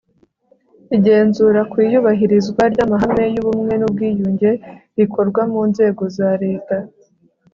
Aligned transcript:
igenzura 0.95 1.61
ku 1.71 1.75
iyubahirizwa 1.85 2.63
ry'amahame 2.73 3.25
y'ubumwe 3.33 3.73
n'ubwiyunge 3.77 4.51
rikorwa 4.97 5.41
mu 5.51 5.61
nzego 5.69 6.03
za 6.17 6.31
leta 6.43 6.77